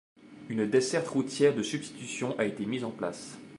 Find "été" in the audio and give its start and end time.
2.45-2.65